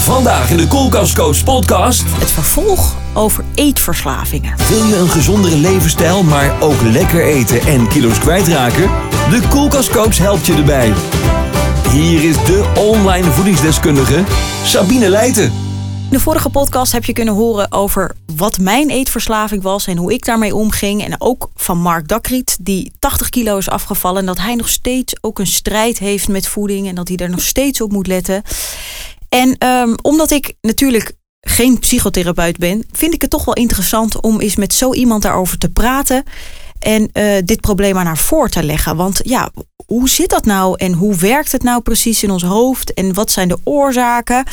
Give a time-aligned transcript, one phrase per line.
[0.00, 2.02] Vandaag in de Koelkastcoach podcast.
[2.06, 4.56] Het vervolg over eetverslavingen.
[4.68, 8.90] Wil je een gezondere levensstijl, maar ook lekker eten en kilo's kwijtraken?
[9.30, 10.92] De Koelkastcoach helpt je erbij.
[11.90, 14.24] Hier is de online voedingsdeskundige
[14.64, 15.44] Sabine Leijten.
[15.44, 20.12] In de vorige podcast heb je kunnen horen over wat mijn eetverslaving was en hoe
[20.12, 21.04] ik daarmee omging.
[21.04, 24.20] En ook van Mark Dakriet, die 80 kilo is afgevallen.
[24.20, 27.30] En dat hij nog steeds ook een strijd heeft met voeding en dat hij er
[27.30, 28.42] nog steeds op moet letten.
[29.30, 34.40] En um, omdat ik natuurlijk geen psychotherapeut ben, vind ik het toch wel interessant om
[34.40, 36.24] eens met zo iemand daarover te praten.
[36.78, 38.96] En uh, dit probleem aan haar voor te leggen.
[38.96, 39.50] Want ja,
[39.86, 43.30] hoe zit dat nou en hoe werkt het nou precies in ons hoofd en wat
[43.30, 44.44] zijn de oorzaken?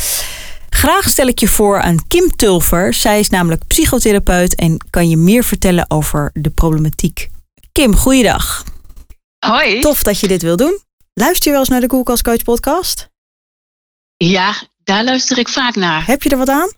[0.69, 2.93] Graag stel ik je voor aan Kim Tulfer.
[2.93, 7.29] Zij is namelijk psychotherapeut en kan je meer vertellen over de problematiek.
[7.71, 8.63] Kim, goeiedag.
[9.39, 9.79] Hoi.
[9.79, 10.79] Tof dat je dit wil doen.
[11.13, 13.09] Luister je wel eens naar de Koelkast Coach podcast?
[14.17, 16.05] Ja, daar luister ik vaak naar.
[16.05, 16.71] Heb je er wat aan?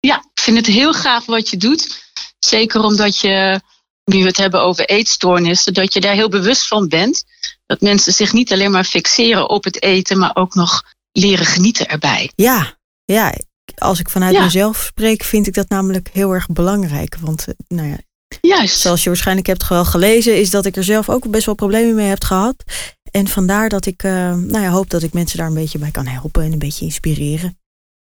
[0.00, 2.06] Ja, ik vind het heel gaaf wat je doet.
[2.38, 3.60] Zeker omdat je,
[4.04, 7.24] nu we het hebben over eetstoornissen, dat je daar heel bewust van bent.
[7.66, 10.82] Dat mensen zich niet alleen maar fixeren op het eten, maar ook nog
[11.12, 12.30] leren genieten erbij.
[12.34, 13.34] Ja, ja.
[13.78, 14.42] Als ik vanuit ja.
[14.42, 17.16] mezelf spreek, vind ik dat namelijk heel erg belangrijk.
[17.20, 17.98] Want, nou ja,
[18.40, 18.78] Juist.
[18.78, 21.94] zoals je waarschijnlijk hebt wel gelezen, is dat ik er zelf ook best wel problemen
[21.94, 22.64] mee heb gehad.
[23.10, 25.90] En vandaar dat ik uh, nou ja, hoop dat ik mensen daar een beetje bij
[25.90, 27.58] kan helpen en een beetje inspireren.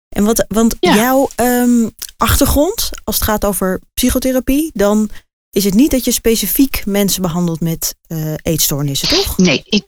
[0.09, 0.95] En wat, want ja.
[0.95, 5.09] jouw um, achtergrond, als het gaat over psychotherapie, dan
[5.49, 9.37] is het niet dat je specifiek mensen behandelt met uh, eetstoornissen, toch?
[9.37, 9.85] Nee ik,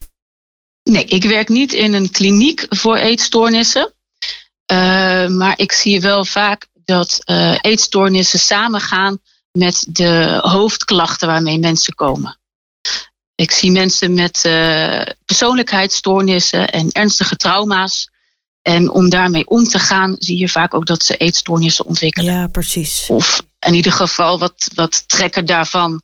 [0.83, 3.93] nee, ik werk niet in een kliniek voor eetstoornissen.
[4.71, 4.77] Uh,
[5.27, 7.21] maar ik zie wel vaak dat
[7.61, 9.19] eetstoornissen samengaan
[9.51, 12.39] met de hoofdklachten waarmee mensen komen.
[13.41, 18.09] Ik zie mensen met uh, persoonlijkheidsstoornissen en ernstige trauma's.
[18.61, 22.33] En om daarmee om te gaan, zie je vaak ook dat ze eetstoornissen ontwikkelen.
[22.33, 23.07] Ja, precies.
[23.09, 26.01] Of in ieder geval wat, wat trekken daarvan.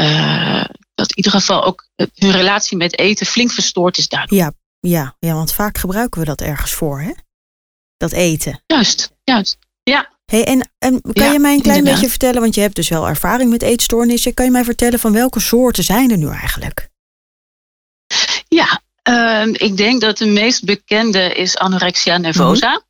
[0.00, 4.38] Uh, dat in ieder geval ook hun relatie met eten flink verstoord is daardoor.
[4.38, 7.12] Ja, ja, ja, want vaak gebruiken we dat ergens voor, hè?
[7.96, 8.62] Dat eten.
[8.66, 9.58] Juist, juist.
[9.82, 10.10] Ja.
[10.32, 11.84] Hey, en, en kan ja, je mij een klein inderdaad.
[11.84, 14.34] beetje vertellen, want je hebt dus wel ervaring met eetstoornissen.
[14.34, 16.88] Kan je mij vertellen van welke soorten zijn er nu eigenlijk?
[18.48, 22.70] Ja, uh, ik denk dat de meest bekende is anorexia nervosa.
[22.70, 22.82] Mm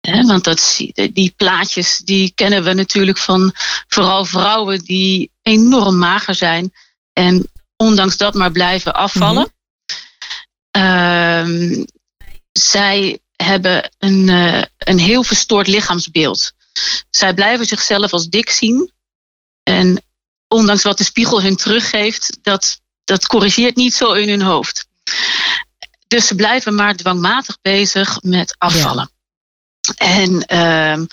[0.00, 0.14] -hmm.
[0.14, 0.80] He, want dat,
[1.12, 3.52] die plaatjes die kennen we natuurlijk van
[3.88, 6.72] vooral vrouwen die enorm mager zijn.
[7.12, 9.52] En ondanks dat maar blijven afvallen.
[10.72, 11.78] Mm -hmm.
[11.78, 11.84] uh,
[12.52, 16.54] zij hebben een, uh, een heel verstoord lichaamsbeeld.
[17.10, 18.92] Zij blijven zichzelf als dik zien.
[19.62, 20.02] En
[20.48, 24.86] ondanks wat de spiegel hun teruggeeft, dat, dat corrigeert niet zo in hun hoofd.
[26.08, 29.10] Dus ze blijven maar dwangmatig bezig met afvallen.
[29.80, 29.94] Ja.
[29.96, 31.06] En uh,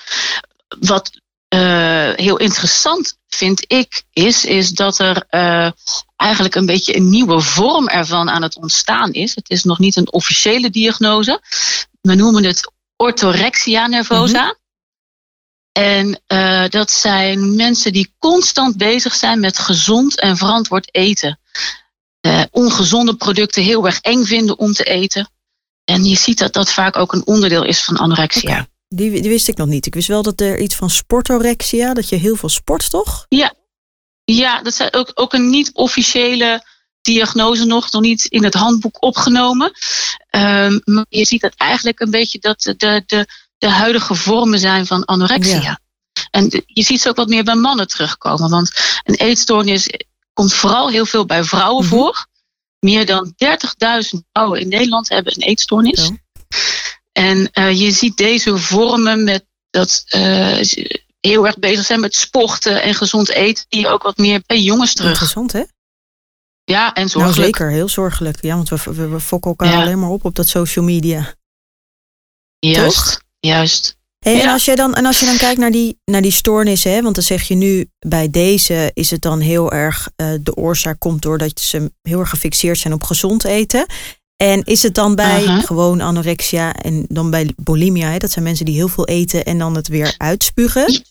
[0.79, 1.11] wat
[1.53, 5.71] uh, heel interessant vind ik, is, is dat er uh,
[6.15, 9.35] eigenlijk een beetje een nieuwe vorm ervan aan het ontstaan is.
[9.35, 11.41] Het is nog niet een officiële diagnose.
[12.01, 14.41] We noemen het orthorexia nervosa.
[14.41, 14.61] Mm -hmm.
[15.73, 21.39] En uh, dat zijn mensen die constant bezig zijn met gezond en verantwoord eten.
[22.27, 25.29] Uh, ongezonde producten heel erg eng vinden om te eten.
[25.83, 28.51] En je ziet dat dat vaak ook een onderdeel is van anorexia.
[28.51, 28.67] Okay.
[28.87, 29.85] Die, die wist ik nog niet.
[29.85, 33.25] Ik wist wel dat er iets van sportorexia, dat je heel veel sport, toch?
[33.29, 33.53] Ja,
[34.23, 36.63] ja dat is ook, ook een niet-officiële
[37.01, 39.71] diagnose nog, nog niet in het handboek opgenomen.
[40.31, 43.27] Um, maar je ziet dat eigenlijk een beetje dat de, de,
[43.63, 45.61] de, huidige vormen zijn van anorexia.
[45.61, 45.79] Ja.
[46.31, 48.49] En je ziet ze ook wat meer bij mannen terugkomen.
[48.49, 48.71] Want
[49.03, 49.89] een eetstoornis
[50.33, 51.99] komt vooral heel veel bij vrouwen mm-hmm.
[51.99, 52.25] voor.
[52.79, 53.33] Meer dan
[54.05, 56.07] 30.000 vrouwen in Nederland hebben een eetstoornis.
[56.07, 56.21] Ja.
[57.11, 60.61] En uh, je ziet deze vormen met dat uh,
[61.19, 63.65] heel erg bezig zijn met sporten en gezond eten.
[63.69, 65.17] Die ook wat meer bij jongens terug.
[65.17, 65.63] Gezond, hè?
[66.63, 67.37] Ja, en zorgelijk.
[67.37, 68.41] Nou, zeker, heel zorgelijk.
[68.41, 69.81] Ja, want we, we, we fokken elkaar ja.
[69.81, 71.35] alleen maar op op dat social media.
[72.59, 73.21] Juist, Toch?
[73.47, 73.97] Juist.
[74.19, 74.41] Hey, ja.
[74.41, 77.01] en, als je dan, en als je dan kijkt naar die, naar die stoornissen, hè,
[77.01, 80.99] want dan zeg je nu bij deze is het dan heel erg, uh, de oorzaak
[80.99, 83.85] komt doordat ze heel erg gefixeerd zijn op gezond eten.
[84.35, 88.65] En is het dan bij gewoon anorexia en dan bij bulimia, hè, dat zijn mensen
[88.65, 91.03] die heel veel eten en dan het weer uitspugen?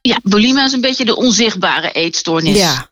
[0.00, 2.58] Ja, bulimia is een beetje de onzichtbare eetstoornis.
[2.58, 2.90] Ja.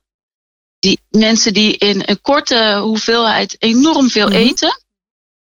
[0.79, 4.43] Die mensen die in een korte hoeveelheid enorm veel mm-hmm.
[4.43, 4.83] eten,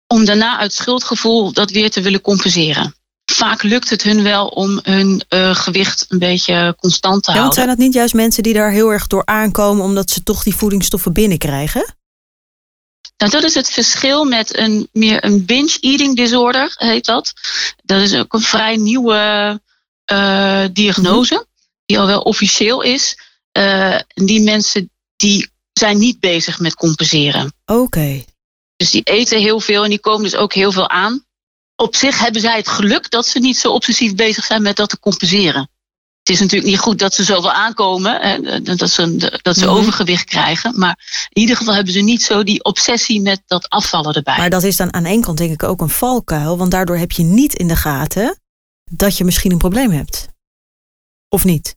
[0.06, 2.96] om daarna uit schuldgevoel dat weer te willen compenseren
[3.38, 7.42] vaak lukt het hun wel om hun uh, gewicht een beetje constant te ja, houden.
[7.42, 10.42] Want zijn dat niet juist mensen die daar heel erg door aankomen omdat ze toch
[10.42, 11.94] die voedingsstoffen binnenkrijgen?
[13.16, 17.32] Nou, dat is het verschil met een meer een binge eating disorder, heet dat.
[17.84, 19.60] Dat is ook een vrij nieuwe
[20.12, 21.46] uh, diagnose,
[21.86, 23.18] die al wel officieel is.
[23.58, 27.52] Uh, die mensen die zijn niet bezig met compenseren.
[27.66, 28.24] Oké.
[28.76, 31.26] Dus die eten heel veel en die komen dus ook heel veel aan.
[31.80, 34.88] Op zich hebben zij het geluk dat ze niet zo obsessief bezig zijn met dat
[34.88, 35.70] te compenseren.
[36.18, 39.74] Het is natuurlijk niet goed dat ze zoveel aankomen, hè, dat ze, dat ze mhm.
[39.74, 40.78] overgewicht krijgen.
[40.78, 40.98] Maar
[41.28, 44.36] in ieder geval hebben ze niet zo die obsessie met dat afvallen erbij.
[44.36, 46.58] Maar dat is dan aan één kant denk ik ook een valkuil.
[46.58, 48.40] Want daardoor heb je niet in de gaten
[48.90, 50.28] dat je misschien een probleem hebt.
[51.28, 51.76] Of niet?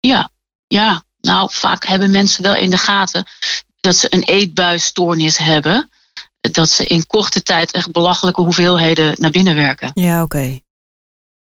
[0.00, 0.30] Ja,
[0.66, 1.04] ja.
[1.20, 3.26] Nou, vaak hebben mensen wel in de gaten
[3.80, 5.90] dat ze een eetbuisstoornis hebben.
[6.50, 9.90] Dat ze in korte tijd echt belachelijke hoeveelheden naar binnen werken.
[9.94, 10.60] Ja, oké.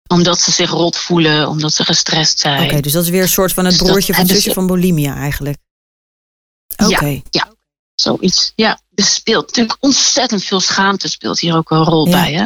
[0.07, 2.63] Omdat ze zich rot voelen, omdat ze gestrest zijn.
[2.63, 5.15] Oké, dus dat is weer een soort van het dus broertje van zusje van bulimia
[5.15, 5.57] eigenlijk.
[6.77, 7.05] Oké.
[7.05, 7.53] Ja, ja,
[7.95, 8.51] zoiets.
[8.55, 12.33] Ja, er speelt natuurlijk ontzettend veel schaamte speelt hier ook een rol bij.
[12.33, 12.45] Hè?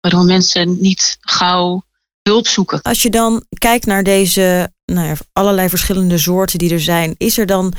[0.00, 1.84] Waardoor mensen niet gauw
[2.22, 2.82] hulp zoeken.
[2.82, 7.38] Als je dan kijkt naar deze nou ja, allerlei verschillende soorten die er zijn, is
[7.38, 7.74] er dan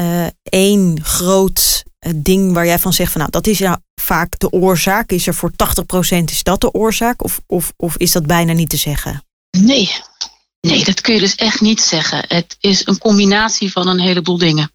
[0.00, 4.38] uh, één groot uh, ding waar jij van zegt van nou dat is nou vaak
[4.38, 5.10] de oorzaak?
[5.10, 5.54] Is er voor 80%
[6.24, 7.24] is dat de oorzaak?
[7.24, 9.24] Of, of, of is dat bijna niet te zeggen?
[9.50, 9.90] Nee.
[10.60, 12.24] nee, dat kun je dus echt niet zeggen.
[12.28, 14.72] Het is een combinatie van een heleboel dingen.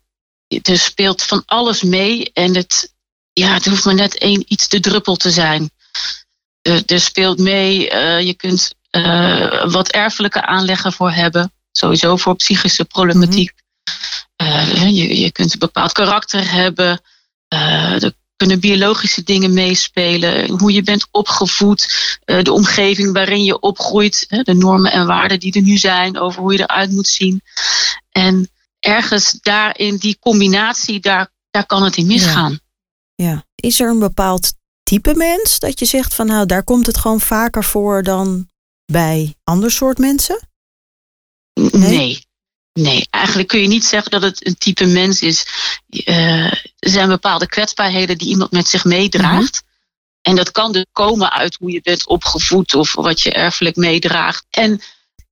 [0.61, 2.93] Er speelt van alles mee en het,
[3.33, 5.69] ja, het hoeft maar net één iets te druppel te zijn.
[6.61, 11.51] Er, er speelt mee, uh, je kunt uh, wat erfelijke aanleggen voor hebben.
[11.71, 13.51] Sowieso voor psychische problematiek.
[13.51, 14.87] Mm -hmm.
[14.87, 17.01] je, je kunt een bepaald karakter hebben.
[17.47, 20.49] Er kunnen biologische dingen meespelen.
[20.49, 22.19] Hoe je bent opgevoed.
[22.25, 24.25] de omgeving waarin je opgroeit.
[24.43, 27.41] de normen en waarden die er nu zijn over hoe je eruit moet zien.
[28.11, 28.49] En
[28.79, 32.59] ergens daarin die combinatie, daar, daar kan het in misgaan.
[33.15, 33.25] Ja.
[33.25, 33.45] ja.
[33.55, 34.53] Is er een bepaald
[34.83, 38.49] type mens dat je zegt van nou, daar komt het gewoon vaker voor dan
[38.85, 40.47] bij ander soort mensen?
[41.53, 41.71] Nee.
[41.71, 42.26] nee.
[43.09, 45.45] Eigenlijk kun je niet zeggen dat het een type mens is.
[45.89, 49.61] Uh, er zijn bepaalde kwetsbaarheden die iemand met zich meedraagt.
[49.61, 49.75] Mhm.
[50.21, 54.45] En dat kan dus komen uit hoe je bent opgevoed of wat je erfelijk meedraagt.
[54.49, 54.81] En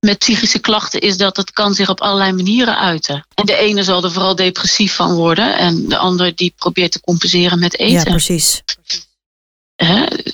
[0.00, 3.26] met psychische klachten is dat het kan zich op allerlei manieren uiten.
[3.34, 7.00] En de ene zal er vooral depressief van worden en de ander die probeert te
[7.00, 7.94] compenseren met eten.
[7.94, 8.62] Ja, precies.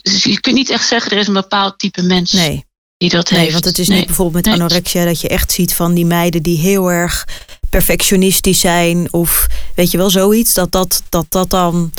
[0.03, 2.33] Dus je kunt niet echt zeggen er is een bepaald type mens.
[2.33, 2.71] Nee
[3.03, 3.53] die dat nee, heeft.
[3.53, 6.59] want het is niet bijvoorbeeld met anorexia dat je echt ziet van die meiden die
[6.59, 7.27] heel erg
[7.71, 11.93] perfectionistisch zijn of weet je wel zoiets dat dat dat dat dan.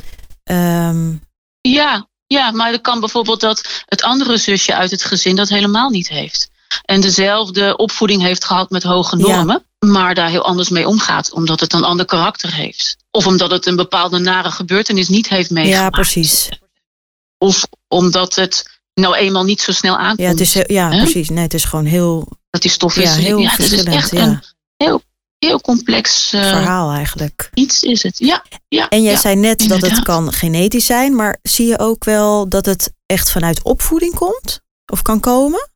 [0.43, 1.21] Um...
[1.61, 5.89] Ja, ja, maar het kan bijvoorbeeld dat het andere zusje uit het gezin dat helemaal
[5.89, 6.49] niet heeft.
[6.85, 11.59] En dezelfde opvoeding heeft gehad met hoge normen, maar daar heel anders mee omgaat, omdat
[11.59, 12.97] het een ander karakter heeft.
[13.11, 15.83] Of omdat het een bepaalde nare gebeurtenis niet heeft meegemaakt.
[15.83, 16.49] Ja, precies.
[17.37, 20.19] Of omdat het nou eenmaal niet zo snel aankomt.
[20.19, 21.29] Ja, het is, ja precies.
[21.29, 22.27] Nee, het is gewoon heel...
[22.49, 24.23] Dat die stof is, ja, heel ja, het is echt ja.
[24.23, 24.43] een
[24.77, 25.01] heel,
[25.37, 26.33] heel complex...
[26.33, 27.49] Uh, Verhaal eigenlijk.
[27.53, 28.43] Iets is het, ja.
[28.67, 32.49] ja en jij zei net dat het kan genetisch zijn, maar zie je ook wel
[32.49, 34.61] dat het echt vanuit opvoeding komt?
[34.91, 35.71] Of kan komen?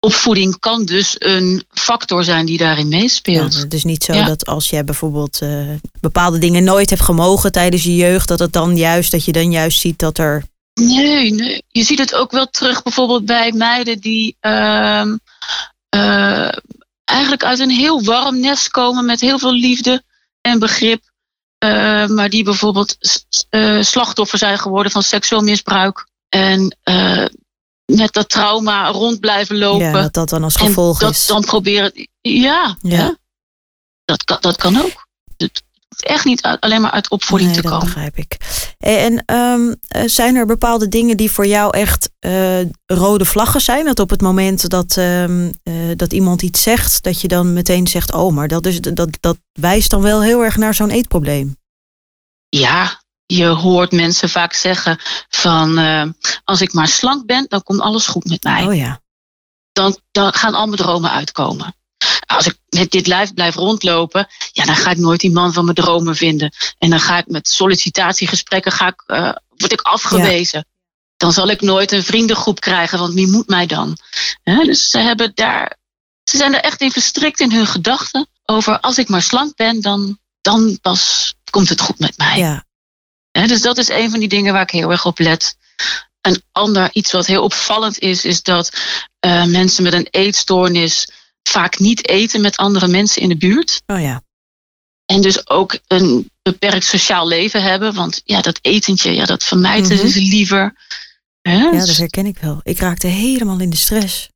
[0.00, 3.54] opvoeding kan dus een factor zijn die daarin meespeelt.
[3.54, 5.68] Ja, het is niet zo dat als jij bijvoorbeeld uh,
[6.00, 9.50] bepaalde dingen nooit hebt gemogen tijdens je jeugd, dat het dan juist dat je dan
[9.50, 10.44] juist ziet dat er
[10.78, 11.62] Nee, nee.
[11.68, 15.06] Je ziet het ook wel terug bijvoorbeeld bij meiden die uh,
[15.94, 16.52] uh,
[17.04, 20.02] eigenlijk uit een heel warm nest komen met heel veel liefde
[20.40, 21.02] en begrip.
[21.64, 22.96] Uh, maar die bijvoorbeeld
[23.50, 26.08] uh, slachtoffer zijn geworden van seksueel misbruik.
[26.28, 26.76] En
[27.84, 29.86] met dat trauma rond blijven lopen.
[29.86, 31.26] Ja, dat dat dan als gevolg en dat is.
[31.26, 32.08] dan proberen.
[32.20, 32.96] Ja, ja.
[32.96, 33.16] ja.
[34.04, 35.06] Dat, kan, dat kan ook
[35.96, 37.78] echt niet alleen maar uit opvoeding te komen.
[37.78, 38.36] Dat begrijp ik.
[38.78, 39.76] En um,
[40.08, 43.84] zijn er bepaalde dingen die voor jou echt uh, rode vlaggen zijn?
[43.84, 47.86] Dat op het moment dat, um, uh, dat iemand iets zegt, dat je dan meteen
[47.86, 51.56] zegt: Oh, maar dat, is, dat, dat wijst dan wel heel erg naar zo'n eetprobleem.
[52.48, 56.04] Ja, je hoort mensen vaak zeggen: van uh,
[56.44, 58.66] als ik maar slank ben, dan komt alles goed met mij.
[58.66, 59.00] Oh ja.
[59.72, 61.76] Dan, dan gaan al mijn dromen uitkomen
[62.36, 65.64] als ik met dit lijf blijf rondlopen, ja, dan ga ik nooit die man van
[65.64, 66.52] mijn dromen vinden.
[66.78, 70.66] En dan ga ik met sollicitatiegesprekken, ga ik, uh, word ik afgewezen.
[71.16, 73.96] Dan zal ik nooit een vriendengroep krijgen, want wie moet mij dan?
[74.42, 75.76] dus ze, hebben daar,
[76.24, 79.80] ze zijn er echt in verstrikt in hun gedachten over als ik maar slank ben,
[79.80, 82.38] dan, dan pas komt het goed met mij.
[82.38, 82.64] Ja.
[83.46, 85.56] dus dat is een van die dingen waar ik heel erg op let.
[86.20, 88.72] Een ander iets wat heel opvallend is, is dat
[89.26, 91.08] uh, mensen met een eetstoornis
[91.48, 93.82] vaak niet eten met andere mensen in de buurt.
[93.86, 94.22] Oh ja.
[95.06, 97.94] En dus ook een beperkt sociaal leven hebben.
[97.94, 100.06] Want ja, dat etentje, ja, dat vermijden Mhm.
[100.08, 100.74] ze liever.
[101.42, 101.56] Hè?
[101.56, 102.60] Ja, dat herken ik wel.
[102.62, 104.28] Ik raakte helemaal in de stress.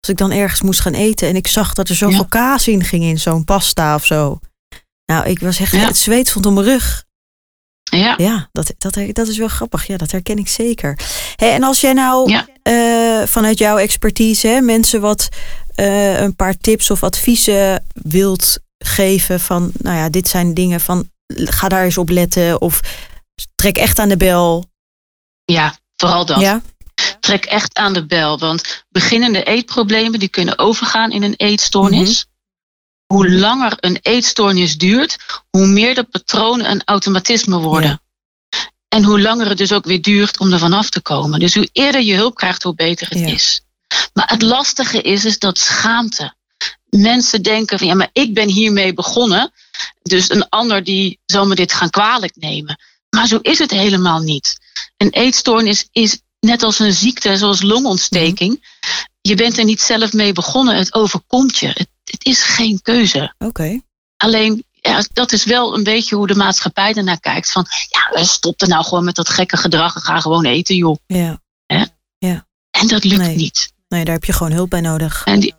[0.00, 2.26] Als ik dan ergens moest gaan eten en ik zag dat er zoveel Ja.
[2.28, 4.38] kaas in ging in zo'n pasta of zo.
[5.06, 5.78] Nou, ik was echt, Ja.
[5.86, 7.04] het zweet stond om mijn rug.
[7.92, 8.14] ja.
[8.16, 9.86] Ja, dat, dat, dat is wel grappig.
[9.86, 10.98] Ja, dat herken ik zeker.
[11.36, 12.46] En als jij nou Ja.
[12.62, 15.28] eh, vanuit jouw expertise hè, mensen wat
[15.80, 21.10] eh, een paar tips of adviezen wilt geven van, nou ja, dit zijn dingen van,
[21.26, 22.80] ga daar eens op letten of
[23.54, 24.64] trek echt aan de bel.
[25.44, 26.40] ja, vooral dat.
[26.40, 26.62] Ja,
[27.20, 28.38] Trek echt aan de bel.
[28.38, 32.26] Want beginnende eetproblemen die kunnen overgaan in een eetstoornis.
[33.06, 35.16] Hoe langer een eetstoornis duurt,
[35.50, 38.00] hoe meer de patronen een automatisme worden.
[38.48, 38.58] Ja.
[38.88, 41.40] En hoe langer het dus ook weer duurt om er vanaf te komen.
[41.40, 43.26] Dus hoe eerder je hulp krijgt, hoe beter het Ja.
[43.26, 43.62] is.
[44.12, 46.34] Maar het lastige is, is dat schaamte.
[46.88, 49.52] Mensen denken van ja, maar ik ben hiermee begonnen.
[50.02, 52.80] Dus een ander die zal me dit gaan kwalijk nemen.
[53.10, 54.58] Maar zo is het helemaal niet.
[54.96, 58.78] Een eetstoornis is net als een ziekte, zoals longontsteking.
[59.20, 60.76] Je bent er niet zelf mee begonnen.
[60.76, 61.66] Het overkomt je.
[61.66, 63.34] Het, het is geen keuze.
[63.38, 63.80] oké.
[64.16, 67.52] Alleen, ja, dat is wel een beetje hoe de maatschappij ernaar kijkt.
[67.52, 70.96] Van, ja, stop er nou gewoon met dat gekke gedrag en ga gewoon eten, joh.
[71.06, 71.40] Ja.
[72.70, 73.36] En dat lukt Nee.
[73.36, 73.72] niet.
[73.90, 75.22] Nee, daar heb je gewoon hulp bij nodig.
[75.24, 75.54] En die,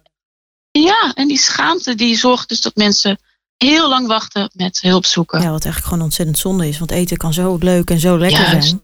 [0.72, 3.20] ja, en die schaamte die zorgt dus dat mensen
[3.58, 5.38] heel lang wachten met hulp zoeken.
[5.42, 6.80] Ja, wat eigenlijk gewoon ontzettend zonde is.
[6.80, 8.68] Want eten kan zo leuk en zo lekker Juist.
[8.68, 8.82] zijn.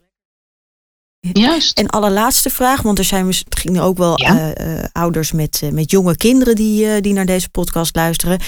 [1.33, 1.77] Juist.
[1.77, 4.53] En allerlaatste vraag, want er zijn misschien ook wel Ja.
[4.53, 8.39] eh, eh, ouders met, eh, met jonge kinderen die, die naar deze podcast luisteren.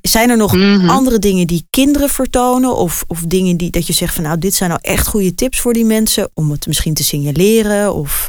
[0.00, 0.88] Zijn er nog Mhm.
[0.90, 2.76] andere dingen die kinderen vertonen?
[2.76, 5.60] Of, of dingen die dat je zegt van nou, dit zijn nou echt goede tips
[5.60, 7.94] voor die mensen om het misschien te signaleren?
[7.94, 8.28] Of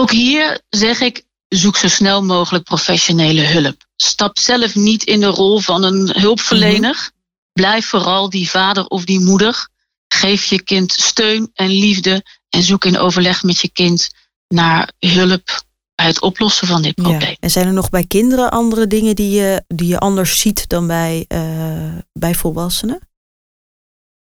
[0.00, 3.86] Ook hier zeg ik, zoek zo snel mogelijk professionele hulp.
[3.96, 7.10] Stap zelf niet in de rol van een hulpverlener.
[7.52, 9.68] Blijf vooral die vader of die moeder.
[10.08, 14.08] Geef je kind steun en liefde en zoek in overleg met je kind
[14.48, 17.20] naar hulp bij het oplossen van dit probleem.
[17.20, 17.36] ja.
[17.40, 20.86] En zijn er nog bij kinderen andere dingen die je, die je anders ziet dan
[20.86, 23.06] bij, eh, bij volwassenen?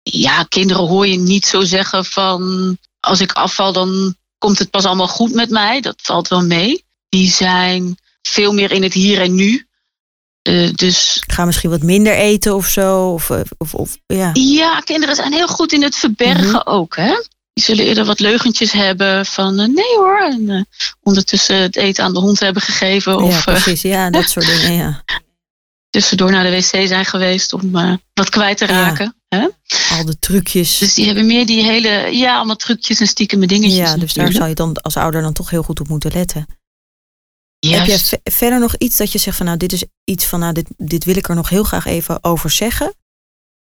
[0.02, 4.84] ja, kinderen hoor je niet zo zeggen van als ik afval, dan komt het pas
[4.84, 5.80] allemaal goed met mij.
[5.80, 6.84] Dat valt wel mee.
[7.08, 9.66] Die zijn veel meer in het hier en nu.
[10.42, 13.12] Eh, dus Ik ga misschien wat minder eten of zo.
[13.12, 14.30] Of, eh, of, of ja.
[14.34, 16.60] ja, kinderen zijn heel goed in het verbergen Mhm.
[16.68, 16.96] ook.
[16.96, 17.14] Hè?
[17.52, 20.18] Die zullen eerder wat leugentjes hebben van eh, nee hoor.
[20.30, 20.66] En
[21.02, 23.12] ondertussen het eten aan de hond hebben gegeven.
[23.12, 23.82] ja, Of eh, precies.
[23.82, 24.72] Ja, dat soort dingen.
[24.72, 25.02] Ja.
[25.92, 28.72] Tussendoor naar de wc zijn geweest om eh, wat kwijt te Ja.
[28.72, 29.14] raken.
[29.28, 29.48] Hè?
[29.90, 30.78] Al de trucjes.
[30.78, 33.76] Dus die hebben meer die hele, ja, allemaal trucjes en stiekeme dingetjes.
[33.90, 36.46] Ja, dus daar zou je dan als ouder dan toch heel goed op moeten letten.
[37.58, 40.52] Heb je verder nog iets dat je zegt van nou, dit is iets van nou,
[40.52, 42.94] dit, dit wil ik er nog heel graag even over zeggen?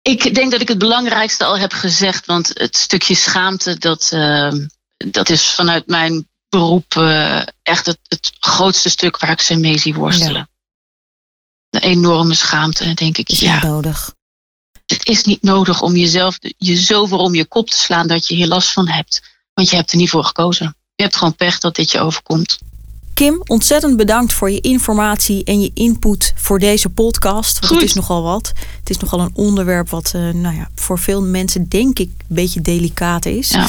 [0.03, 4.53] Ik denk dat ik het belangrijkste al heb gezegd, want het stukje schaamte, dat, eh,
[4.97, 9.79] dat is vanuit mijn beroep eh, echt het, het grootste stuk waar ik ze mee
[9.79, 10.49] zie worstelen.
[11.75, 14.15] De enorme schaamte, en denk ik, Is ja, niet nodig.
[14.87, 18.27] het is niet nodig om jezelf je zo voor om je kop te slaan dat
[18.27, 19.23] je hier last van hebt.
[19.55, 20.77] Want je hebt er niet voor gekozen.
[20.95, 22.59] Je hebt gewoon pech dat dit je overkomt.
[23.15, 27.53] Kim, ontzettend bedankt voor je informatie en je input voor deze podcast.
[27.59, 27.81] Want Goed.
[27.81, 28.53] het is nogal wat.
[28.79, 32.35] Het is nogal een onderwerp wat eh, nou ja, voor veel mensen denk ik een
[32.35, 33.49] beetje delicaat is.
[33.49, 33.67] Ja.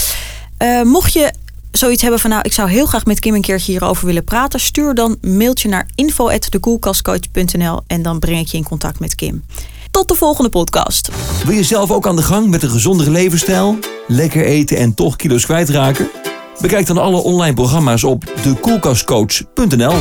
[0.57, 1.33] Eh, mocht je
[1.77, 4.59] zoiets hebben van nou, ik zou heel graag met Kim een keertje hierover willen praten,
[4.59, 9.45] stuur dan mailtje naar info@dekoelkastcoach.nl en dan breng ik je in contact met Kim.
[9.91, 11.09] Tot de volgende podcast.
[11.45, 13.77] Wil je zelf ook aan de gang met een gezondere levensstijl?
[14.07, 16.09] Lekker eten en toch kilo's kwijtraken?
[16.61, 19.95] Bekijk dan alle online programma's op dekoelkastcoach.nl.